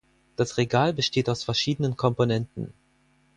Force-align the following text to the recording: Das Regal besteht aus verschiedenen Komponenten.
Das 0.35 0.57
Regal 0.57 0.93
besteht 0.95 1.29
aus 1.29 1.43
verschiedenen 1.43 1.95
Komponenten. 1.95 2.73